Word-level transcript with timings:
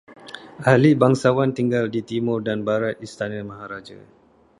Ahli 0.71 0.89
bangsawan 1.01 1.49
tinggal 1.57 1.85
di 1.93 2.01
timur 2.09 2.39
dan 2.47 2.59
barat 2.67 2.95
istana 3.07 3.37
maharaja 3.49 3.99